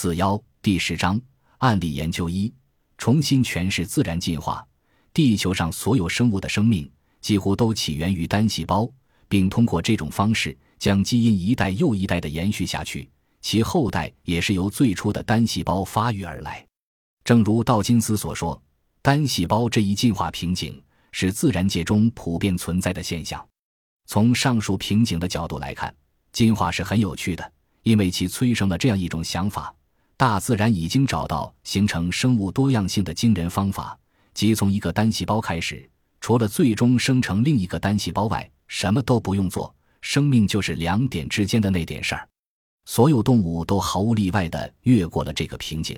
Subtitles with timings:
[0.00, 1.20] 四幺第十章
[1.56, 2.54] 案例研究一：
[2.98, 4.64] 重新诠释自然进化。
[5.12, 6.88] 地球上所有生物的生命
[7.20, 8.88] 几乎都起源于单细胞，
[9.26, 16.64] 并通过这种方式将基因一代又一代的延续下去，其后代也是由最初的单细胞发育而来。
[17.24, 18.62] 正如道金斯所说，
[19.02, 20.80] 单细胞这一进化瓶颈
[21.10, 23.44] 是自然界中普遍存在的现象。
[24.06, 25.92] 从上述瓶颈的角度来看，
[26.30, 27.52] 进化是很有趣的，
[27.82, 29.74] 因为其催生了这样一种想法。
[30.18, 33.96] 大自然已经找到形成生物多样性的惊人方法，
[34.34, 35.88] 即从一个单细胞开始，
[36.20, 42.28] 除了最终生成另一个单细胞外，什么都不用做，生命就是两点之间的那点事儿。
[42.84, 45.96] 所有动物都毫无例外地越过了这个瓶颈，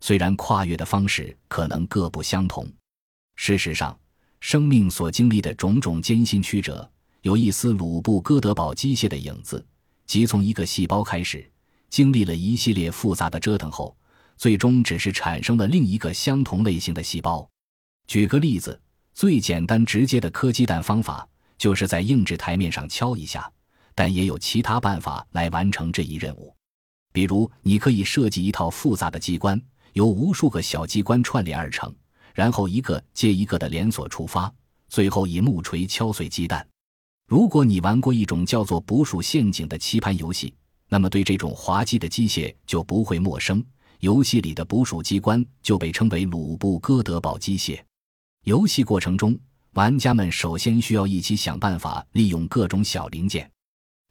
[0.00, 2.70] 虽然跨越的方式可能各不相同。
[3.36, 3.98] 事实上，
[4.40, 6.86] 生命所经历的种种艰辛曲折，
[7.22, 9.64] 有一丝鲁布哥德堡机械的影子，
[10.04, 11.50] 即从一个细胞开始。
[11.92, 13.94] 经历了一系列复杂的折腾后，
[14.38, 17.46] 最终只是产生了另一个相同类型的细胞。
[18.06, 18.80] 举个例子，
[19.12, 23.52] 最简单直接的磕鸡蛋方法，就是在硬质台面上敲一下。
[23.94, 26.56] 但也有其他办法来完成这一任务，
[27.12, 29.60] 比如你可以设计一套复杂的机关，
[29.92, 31.94] 由无数个小机关串联而成，
[32.32, 34.50] 然后一个接一个的连锁触发，
[34.88, 36.66] 最后以木锤敲碎鸡蛋。
[37.28, 40.54] 如果你玩过一种叫做捕鼠陷阱的棋盘游戏，
[40.92, 43.64] 那么，对这种滑稽的机械就不会陌生。
[44.00, 47.82] 游戏里的捕鼠机关就被称为鲁布哥德堡机械。
[48.44, 49.34] 游戏过程中，
[49.70, 53.50] 玩家们首先需要一起想办法利用各种小零件，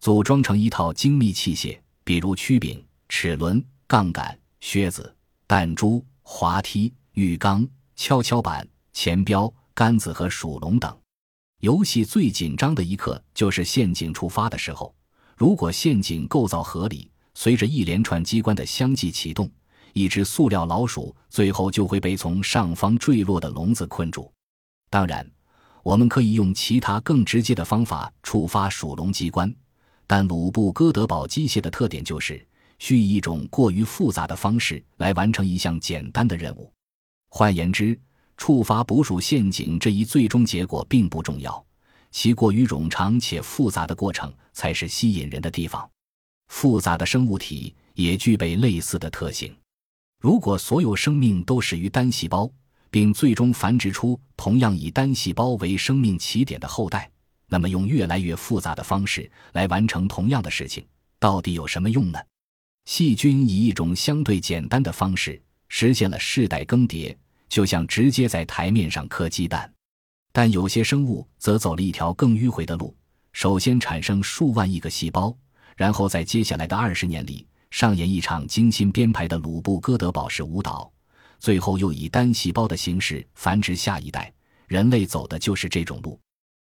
[0.00, 5.14] 组装成一套精密器械，比如曲柄、齿轮、杠杆、靴子、
[5.46, 10.98] 弹珠、滑梯、浴缸、跷跷板、钱标、杆子和鼠笼等。
[11.60, 14.94] 游戏最紧张的一刻就是陷阱触发的时候。
[15.40, 19.50] 如果陷阱构造合理，随着一连串机关的相继启动，
[19.94, 24.30] 一只塑料老鼠最后就会被从上方坠落的笼子困住。
[24.90, 25.26] 当然，
[25.82, 29.50] 我们可以用其他更直接的方法触发鼠笼机关，
[30.06, 32.46] 但鲁布哥德堡机械的特点就是
[32.78, 36.70] 需以一种过于复杂的方式来完成一项简单的任务。
[37.30, 37.98] 换言之，
[38.36, 41.64] 触发捕鼠陷阱这一最终结果并不重要。
[42.10, 45.88] 其过于冗长且复杂的过程才是吸引人的地方。
[46.48, 49.54] 复杂的生物体也具备类似的特性。
[50.20, 52.50] 如果所有生命都始于单细胞，
[52.90, 57.10] 并最终繁殖出同样以单细胞为生命起点的后代，
[57.46, 60.84] 那么用越来越复杂的方式来完成同样的事情，
[61.18, 62.18] 到底有什么用呢？
[62.86, 67.16] 细菌以一种相对简单的方式实现了世代更迭，
[67.48, 69.72] 就像直接在台面上磕鸡蛋。
[70.32, 72.94] 但有些生物则走了一条更迂回的路：
[73.32, 75.36] 首先产生数万亿个细胞，
[75.76, 80.90] 然后在接下来的二十年里上演一场精心编排的鲁布哥德堡式舞蹈，
[81.38, 84.32] 最后又以单细胞的形式繁殖下一代。
[84.68, 86.18] 人类走的就是这种路。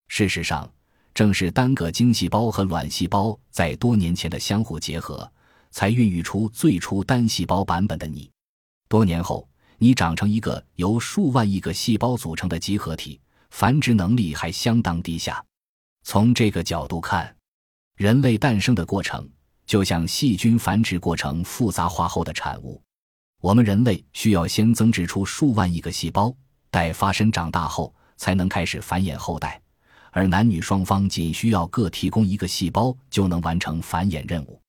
[0.07, 0.67] 事实上，
[1.13, 5.31] 正是单个精细胞和卵细胞在多年前的相互结合，
[5.69, 8.27] 才孕育出最初单细胞版本的你。
[8.89, 13.21] 多年后，你长成一个由数万亿个细胞组成的集合体。
[13.51, 15.43] 繁殖能力还相当低下。
[16.03, 17.33] 从这个角度看，
[17.95, 19.29] 人类诞生的过程
[19.67, 22.81] 就像细菌繁殖过程复杂化后的产物。
[23.39, 26.35] 我们人类需要先增殖出数万亿个细胞，
[26.71, 29.61] 待发生长大后才能开始繁衍后代。
[30.11, 34.61] 而男女双方仅需要各提供一个细胞就能完成繁衍任务。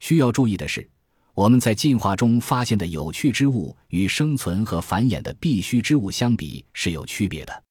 [0.00, 0.88] 需要注意的是，
[1.34, 7.62] 我们在进化中发现的有趣之物与生存和繁衍的必须之物相比是有区别的。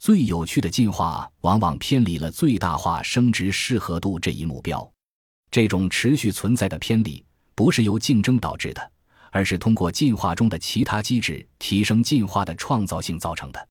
[0.00, 4.90] 最有趣的进化往往偏离了最大化生殖适合度这一目标。
[5.50, 7.22] 这种持续存在的偏离
[7.54, 8.92] 不是由竞争导致的，
[9.30, 13.68] 而是通过进化中的其他机制提升进化的创造性造成的。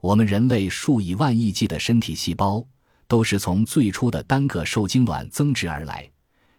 [0.00, 2.64] 我们人类数以万亿计的身体细胞
[3.08, 6.08] 都是从最初的单个受精卵增殖而来。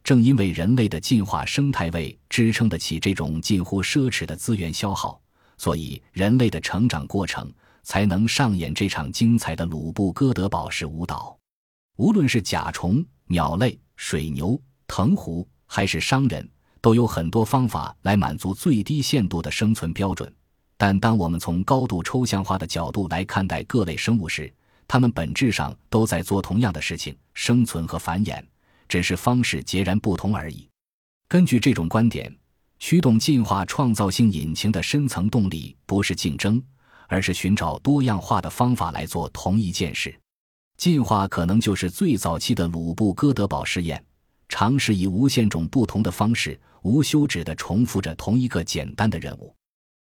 [0.04, 5.22] 正因为人类的进化生态位支撑得起这种近乎奢侈的资源消耗，
[5.58, 7.50] 所以人类的成长过程。
[7.86, 11.38] 才能上演这场精彩的鲁布哥德堡式舞蹈。
[11.98, 16.50] 无论是甲虫、鸟类、水牛、藤壶，还是商人，
[16.82, 20.34] 都有很多方法来满足最低限度的生存标准。
[20.76, 24.54] 但当我们从高度抽象化的角度来看待各类生物时，
[24.88, 28.44] 它们本质上都在做同样的事情：生存和繁衍，
[28.90, 30.68] 只是方式截然不同而已。
[31.30, 32.36] 根据这种观点，
[32.78, 36.62] 驱动进化创造性引擎的深层动力不是竞争。
[37.08, 40.14] 而是寻找多样化的方法来做同一件事，
[40.78, 44.04] 进化可能就是最早期的鲁布哥德堡实验，
[44.50, 49.56] 尝试以无限种不同的方式无休止地重复着同一个简单的任务。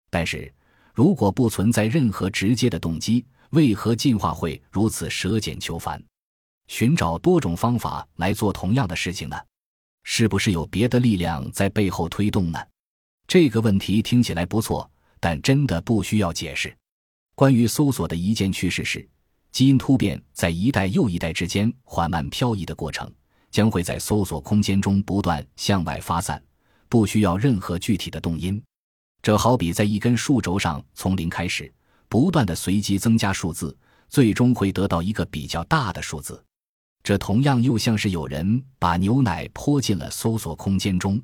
[0.09, 0.51] 但是，
[0.93, 6.03] 如果不存在任何直接的动机，为何进化会如此舍简求繁，
[6.67, 9.35] 寻找多种方法来做同样的事情呢？
[10.03, 12.59] 是不是有别的力量在背后推动呢？
[13.27, 14.89] 这个问题听起来不错，
[15.19, 16.75] 但真的不需要解释。
[17.35, 19.07] 关于搜索的一件趋势是，
[19.51, 23.11] 基因突变在一代又一代之间缓慢漂移的过程，
[23.49, 26.41] 将会在搜索空间中不断向外发散，
[26.87, 28.61] 不需要任何具体的动因。
[29.21, 31.71] 这好比在一根数轴上从零开始。
[32.09, 33.75] 不断的随机增加数字，
[34.07, 36.39] 最终会得到一个比较大的数字。
[37.01, 41.19] 这同样又像是有人把牛奶泼进了搜索空间中，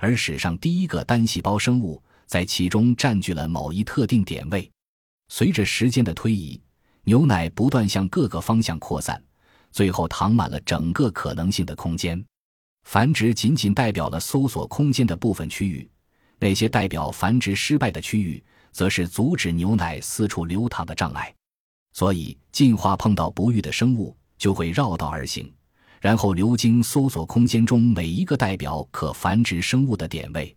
[0.00, 4.68] 而史上第一个单细胞生物在其中占据了某一特定点位。
[5.28, 6.60] 随着时间的推移，
[7.04, 9.22] 牛奶不断向各个方向扩散，
[9.70, 12.24] 最后躺满了整个可能性的空间。
[12.84, 15.90] 繁殖仅仅代表了搜索空间的部分区域，
[16.38, 18.42] 那些代表繁殖失败的区域。
[18.74, 21.32] 则是阻止牛奶四处流淌的障碍，
[21.92, 25.48] 所以进化碰到不育的生物就会绕道而行，
[26.00, 30.52] 然后流经搜索空间中每一个代表可繁殖生物的点位。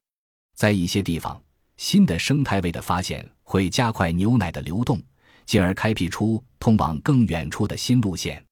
[0.56, 1.40] 在一些地方，
[1.78, 5.02] 新的生态位的发现会加快牛奶的流动，
[5.46, 8.46] 进而开辟出通往更远处的新路线。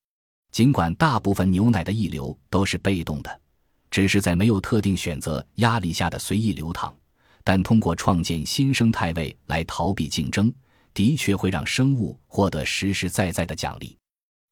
[0.54, 3.42] 尽管大部分牛奶的溢流都是被动的，
[3.92, 6.96] 只是在没有特定选择压力下的随意流淌。
[7.44, 10.52] 但通过创建新生态位来逃避竞争，
[10.94, 13.98] 的确会让生物获得实实在在的奖励。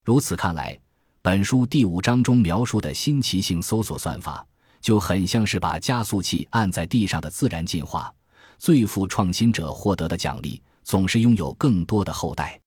[0.04, 0.78] 如此看来，
[1.22, 4.46] 本书第五章中描述的新奇性搜索算法，
[4.82, 8.13] 就很像是把加速器按在地上的自然进化。
[8.58, 12.60] 最富创新者获得的奖励，总是拥有更多的后代。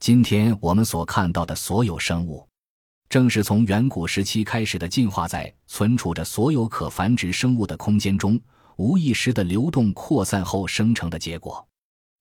[0.00, 2.46] 今天我们所看到的所有生物，
[3.08, 8.40] 正是从远古时期开始的进化，在存储着所有可繁殖生物的空间中。
[8.78, 11.66] 无意识的流动扩散后生成的结果，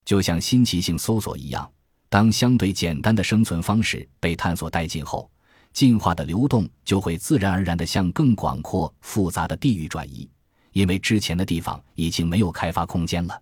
[0.06, 1.69] 就像新奇性搜索一样。
[2.07, 5.29] 当相对简单的生存方式被探索殆尽后，
[5.73, 10.29] 进化的流动就会自然而然地向更广阔、复杂的地域转移，
[10.75, 13.42] 因为之前的地方已经没有开发空间了。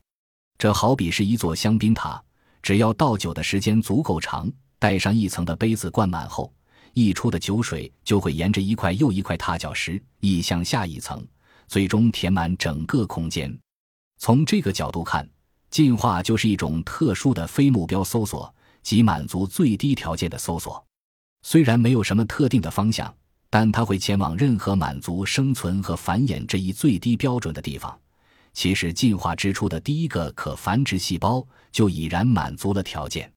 [0.55, 2.23] 这好比是一座香槟塔，
[2.61, 6.53] 只要倒酒的时间足够长，带上一层的杯子灌满后，
[6.93, 11.25] 溢出的酒水就会沿着一块又一块踏脚石溢向下一层。
[11.67, 13.57] 最终填满整个空间。
[14.19, 15.27] 从这个角度看，
[15.71, 18.53] 进化就是一种特殊的非目标搜索，
[18.83, 20.85] 即满足最低条件的搜索。
[21.41, 23.11] 虽然没有什么特定的方向，
[23.53, 27.95] 但它会前往任何满足生存和繁衍这一最低标准的地方。
[28.51, 33.31] 其实，进化之初的第一个可繁殖细胞就已然满足了条件。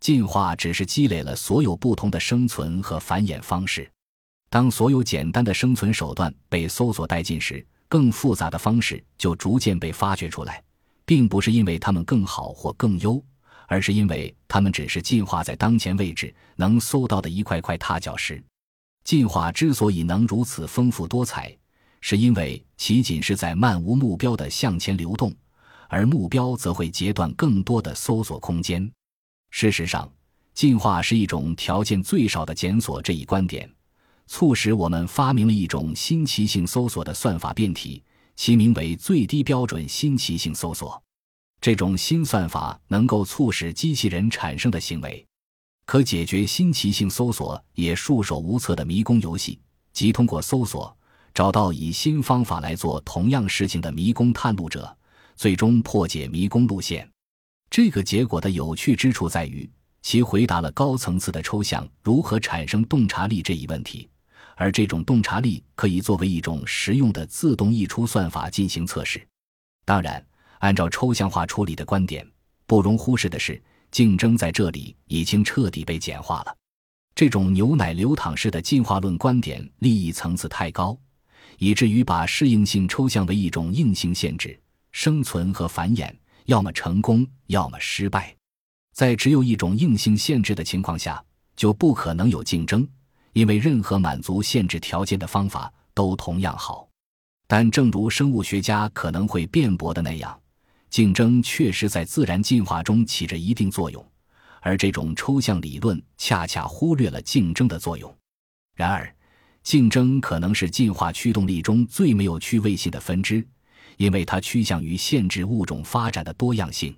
[0.00, 3.88] 进化只是积累了所有不同的生存和繁衍方式。
[4.50, 10.60] 当所有简单的生存手段被搜索殆尽时，更复杂的方式就逐渐被发掘出来，
[11.04, 13.24] 并不是因为它们更好或更优，
[13.68, 18.42] 而是因为它们只是进化在当前位置能搜到的一块块踏脚石。
[19.04, 21.56] 进化之所以能如此丰富多彩，
[22.00, 25.34] 是因为其仅是在漫无目标的向前流动，
[25.88, 28.90] 而目标则会截断更多的搜索空间。
[29.50, 30.10] 事实上，
[30.54, 33.70] 进化是一种条件最少的检索这一观点。
[34.28, 38.02] 促使我们发明了一种新奇性搜索的算法变体，
[38.36, 41.02] 其名为最低标准新奇性搜索。
[41.60, 45.26] 这种新算法能够促使机器人产生的行为，
[45.92, 49.60] 可解决新奇性搜索也束手无策的迷宫游戏，
[49.92, 50.96] 即通过搜索
[51.34, 54.96] 找到以新方法来做同样事情的迷宫探路者，
[55.36, 57.06] 最终破解迷宫路线。
[57.68, 59.70] 这个结果的有趣之处在于，
[60.00, 64.08] 其回答了高层次的抽象如何产生洞察力这一问题。
[64.56, 69.22] 而这种洞察力可以作为一种实用的自动溢出算法进行测试。
[69.84, 70.26] 当然，
[70.60, 72.26] 按照抽象化处理的观点，
[72.66, 76.56] 不容忽视的是，竞争在这里已经彻底被简化了。
[77.14, 80.98] 这种牛奶流淌式的进化论观点利益层次太高，
[81.58, 84.58] 以至于把适应性抽象为一种硬性限制：
[84.90, 86.12] 生存和繁衍
[86.46, 88.34] 要么成功，要么失败。
[88.94, 91.22] 在只有一种硬性限制的情况下，
[91.54, 92.88] 就不可能有竞争。
[93.34, 96.86] 因为任何满足限制条件的方法都同样好，
[97.46, 100.38] 但正如生物学家可能会辩驳的那样，
[100.92, 104.06] 竞争确实在自然进化中起着一定作用，
[104.60, 108.14] 而这种抽象理论恰恰忽略了竞争的作用。
[108.76, 109.10] 然而，
[109.62, 113.42] 竞争可能是进化驱动力中最没有趣味性的分支，
[113.96, 116.94] 因为它趋向于限制物种发展的多样性，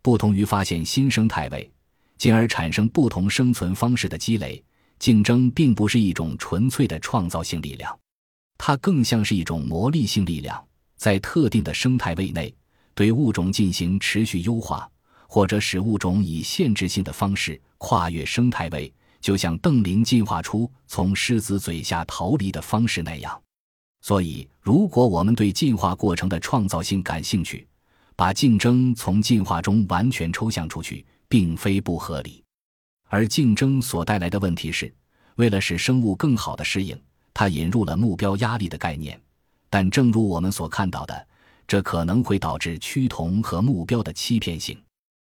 [0.00, 1.68] 不同于发现新生态位，
[2.16, 4.62] 进而产生不同生存方式的积累。
[5.00, 7.98] 竞争并不是一种纯粹的创造性力量，
[8.56, 10.64] 它更像是一种魔力性力量，
[10.96, 12.54] 在特定的生态位内，
[12.94, 14.88] 对物种进行持续优化，
[15.26, 23.40] 或者使物种以限制性的方式跨越生态位，就像邓林进化出从狮子嘴下逃离的方式那样。
[24.00, 27.66] 所以，如果我们对进化过程的创造性感兴趣，
[28.14, 32.44] 把竞争从进化中完全抽象出去，并非不合理。
[33.08, 34.92] 而竞争所带来的问题是，
[35.36, 36.96] 为了使生物更好的适应，
[37.32, 39.20] 它引入了目标压力的概念。
[39.70, 41.26] 但正如我们所看到的，
[41.66, 44.80] 这可能会导致趋同和目标的欺骗性。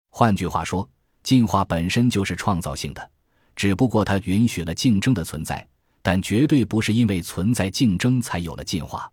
[0.10, 0.88] 换句话说，
[1.24, 3.12] 进化本身就是创造性的，
[3.56, 5.66] 只不过它允许了竞争的存在，
[6.02, 9.12] 但绝对不是因为存在竞争才有了进化。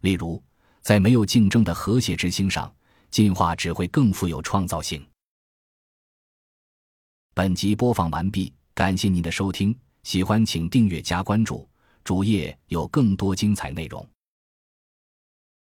[0.00, 0.42] 例如，
[0.80, 2.72] 在没有竞争的和谐之星上，
[3.10, 5.04] 进化只会更富有创造性。
[7.34, 11.68] 本集播放完毕，感谢您的收听，喜欢请订阅加关注，
[12.02, 14.06] 主页有更多精彩内容。